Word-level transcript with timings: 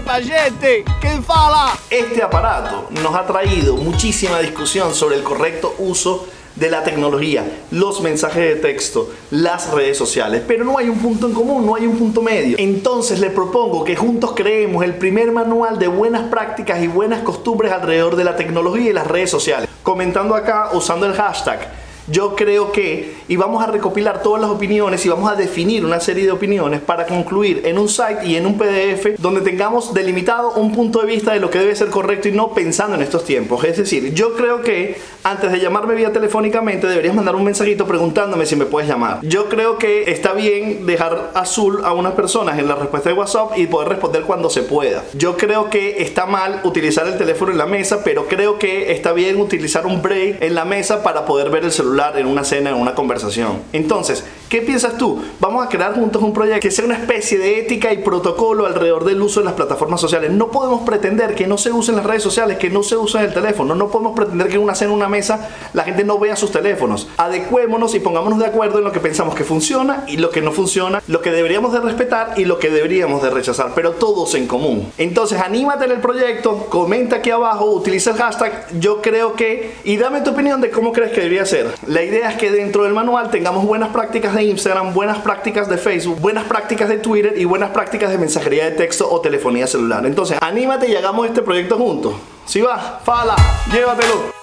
Epa, 0.00 0.18
gente, 0.22 0.82
¿qué 0.98 1.20
fala? 1.20 1.74
Este 1.90 2.22
aparato 2.22 2.88
nos 3.02 3.14
ha 3.14 3.26
traído 3.26 3.76
muchísima 3.76 4.38
discusión 4.38 4.94
sobre 4.94 5.16
el 5.16 5.22
correcto 5.22 5.74
uso 5.78 6.26
de 6.56 6.70
la 6.70 6.82
tecnología, 6.82 7.44
los 7.70 8.00
mensajes 8.00 8.42
de 8.42 8.56
texto, 8.56 9.10
las 9.30 9.70
redes 9.70 9.98
sociales, 9.98 10.42
pero 10.48 10.64
no 10.64 10.78
hay 10.78 10.88
un 10.88 11.00
punto 11.00 11.26
en 11.26 11.34
común, 11.34 11.66
no 11.66 11.74
hay 11.74 11.86
un 11.86 11.98
punto 11.98 12.22
medio. 12.22 12.56
Entonces 12.58 13.20
le 13.20 13.28
propongo 13.28 13.84
que 13.84 13.94
juntos 13.94 14.32
creemos 14.34 14.82
el 14.84 14.94
primer 14.94 15.32
manual 15.32 15.78
de 15.78 15.88
buenas 15.88 16.22
prácticas 16.30 16.82
y 16.82 16.86
buenas 16.86 17.20
costumbres 17.20 17.70
alrededor 17.70 18.16
de 18.16 18.24
la 18.24 18.36
tecnología 18.36 18.88
y 18.88 18.94
las 18.94 19.06
redes 19.06 19.30
sociales. 19.30 19.68
Comentando 19.82 20.34
acá 20.34 20.70
usando 20.72 21.04
el 21.04 21.12
hashtag 21.12 21.70
yo 22.10 22.34
creo 22.34 22.72
que, 22.72 23.14
y 23.28 23.36
vamos 23.36 23.62
a 23.62 23.66
recopilar 23.66 24.22
todas 24.22 24.40
las 24.40 24.50
opiniones 24.50 25.04
y 25.06 25.08
vamos 25.08 25.30
a 25.30 25.36
definir 25.36 25.84
una 25.84 26.00
serie 26.00 26.24
de 26.24 26.32
opiniones 26.32 26.80
para 26.80 27.06
concluir 27.06 27.62
en 27.64 27.78
un 27.78 27.88
site 27.88 28.26
y 28.26 28.36
en 28.36 28.46
un 28.46 28.58
PDF 28.58 29.18
donde 29.18 29.40
tengamos 29.42 29.94
delimitado 29.94 30.52
un 30.54 30.72
punto 30.72 31.00
de 31.00 31.06
vista 31.06 31.32
de 31.32 31.40
lo 31.40 31.50
que 31.50 31.58
debe 31.58 31.76
ser 31.76 31.88
correcto 31.88 32.28
y 32.28 32.32
no 32.32 32.52
pensando 32.52 32.96
en 32.96 33.02
estos 33.02 33.24
tiempos. 33.24 33.64
Es 33.64 33.76
decir, 33.76 34.12
yo 34.12 34.34
creo 34.34 34.62
que 34.62 34.98
antes 35.22 35.52
de 35.52 35.60
llamarme 35.60 35.94
vía 35.94 36.12
telefónicamente 36.12 36.86
deberías 36.86 37.14
mandar 37.14 37.36
un 37.36 37.44
mensajito 37.44 37.86
preguntándome 37.86 38.46
si 38.46 38.56
me 38.56 38.64
puedes 38.64 38.88
llamar. 38.88 39.20
Yo 39.22 39.48
creo 39.48 39.78
que 39.78 40.10
está 40.10 40.32
bien 40.32 40.86
dejar 40.86 41.30
azul 41.34 41.82
a 41.84 41.92
unas 41.92 42.14
personas 42.14 42.58
en 42.58 42.66
la 42.66 42.74
respuesta 42.74 43.10
de 43.10 43.14
WhatsApp 43.14 43.56
y 43.56 43.66
poder 43.66 43.88
responder 43.88 44.22
cuando 44.22 44.50
se 44.50 44.62
pueda. 44.62 45.04
Yo 45.14 45.36
creo 45.36 45.70
que 45.70 46.02
está 46.02 46.26
mal 46.26 46.60
utilizar 46.64 47.06
el 47.06 47.16
teléfono 47.16 47.52
en 47.52 47.58
la 47.58 47.66
mesa, 47.66 48.02
pero 48.02 48.26
creo 48.26 48.58
que 48.58 48.92
está 48.92 49.12
bien 49.12 49.40
utilizar 49.40 49.86
un 49.86 50.02
break 50.02 50.42
en 50.42 50.54
la 50.54 50.64
mesa 50.64 51.02
para 51.02 51.24
poder 51.24 51.50
ver 51.50 51.64
el 51.64 51.72
celular 51.72 51.99
en 52.14 52.26
una 52.26 52.44
cena, 52.44 52.70
en 52.70 52.76
una 52.76 52.94
conversación. 52.94 53.62
Entonces, 53.72 54.24
¿qué 54.50 54.60
piensas 54.60 54.98
tú? 54.98 55.22
Vamos 55.38 55.64
a 55.64 55.68
crear 55.68 55.94
juntos 55.94 56.20
un 56.22 56.34
proyecto 56.34 56.60
que 56.60 56.70
sea 56.72 56.84
una 56.84 56.96
especie 56.96 57.38
de 57.38 57.60
ética 57.60 57.92
y 57.92 57.98
protocolo 57.98 58.66
alrededor 58.66 59.04
del 59.04 59.22
uso 59.22 59.40
de 59.40 59.46
las 59.46 59.54
plataformas 59.54 60.00
sociales. 60.00 60.32
No 60.32 60.50
podemos 60.50 60.82
pretender 60.82 61.34
que 61.34 61.46
no 61.46 61.56
se 61.56 61.72
usen 61.72 61.96
las 61.96 62.04
redes 62.04 62.22
sociales, 62.22 62.58
que 62.58 62.68
no 62.68 62.82
se 62.82 62.96
use 62.96 63.20
el 63.20 63.32
teléfono. 63.32 63.74
No 63.76 63.88
podemos 63.88 64.14
pretender 64.14 64.48
que 64.48 64.56
en 64.56 64.62
una 64.62 64.74
cena, 64.74 64.90
en 64.90 64.96
una 64.96 65.08
mesa, 65.08 65.48
la 65.72 65.84
gente 65.84 66.02
no 66.02 66.18
vea 66.18 66.34
sus 66.34 66.50
teléfonos. 66.50 67.08
Adecuémonos 67.16 67.94
y 67.94 68.00
pongámonos 68.00 68.40
de 68.40 68.46
acuerdo 68.46 68.78
en 68.78 68.84
lo 68.84 68.92
que 68.92 68.98
pensamos 68.98 69.36
que 69.36 69.44
funciona 69.44 70.04
y 70.08 70.16
lo 70.16 70.30
que 70.30 70.42
no 70.42 70.50
funciona, 70.50 71.00
lo 71.06 71.22
que 71.22 71.30
deberíamos 71.30 71.72
de 71.72 71.80
respetar 71.80 72.34
y 72.36 72.44
lo 72.44 72.58
que 72.58 72.70
deberíamos 72.70 73.22
de 73.22 73.30
rechazar, 73.30 73.72
pero 73.76 73.92
todos 73.92 74.34
en 74.34 74.48
común. 74.48 74.90
Entonces, 74.98 75.38
anímate 75.40 75.84
en 75.84 75.92
el 75.92 76.00
proyecto, 76.00 76.66
comenta 76.68 77.16
aquí 77.16 77.30
abajo, 77.30 77.66
utiliza 77.66 78.10
el 78.10 78.16
hashtag 78.16 78.66
yo 78.80 79.00
creo 79.00 79.34
que 79.34 79.74
y 79.84 79.96
dame 79.96 80.22
tu 80.22 80.30
opinión 80.30 80.60
de 80.60 80.70
cómo 80.70 80.92
crees 80.92 81.12
que 81.12 81.20
debería 81.20 81.46
ser. 81.46 81.68
La 81.86 82.02
idea 82.02 82.30
es 82.30 82.36
que 82.36 82.50
dentro 82.50 82.84
del 82.84 82.94
manual 82.94 83.30
tengamos 83.30 83.64
buenas 83.64 83.90
prácticas 83.90 84.34
de 84.34 84.39
Instagram, 84.42 84.94
buenas 84.94 85.18
prácticas 85.18 85.68
de 85.68 85.76
Facebook, 85.76 86.20
buenas 86.20 86.44
prácticas 86.44 86.88
de 86.88 86.98
Twitter 86.98 87.34
y 87.36 87.44
buenas 87.44 87.70
prácticas 87.70 88.10
de 88.10 88.18
mensajería 88.18 88.64
de 88.64 88.72
texto 88.72 89.10
o 89.10 89.20
telefonía 89.20 89.66
celular. 89.66 90.04
Entonces, 90.06 90.38
anímate 90.40 90.88
y 90.88 90.96
hagamos 90.96 91.26
este 91.26 91.42
proyecto 91.42 91.76
juntos. 91.76 92.14
Si 92.46 92.60
va, 92.60 93.00
fala, 93.04 93.36
llévatelo. 93.72 94.40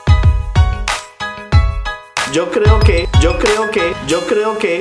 Yo 2.33 2.51
creo 2.51 2.79
que, 2.79 3.07
yo 3.21 3.39
creo 3.39 3.71
que, 3.71 3.93
yo 4.05 4.19
creo 4.27 4.57
que 4.57 4.75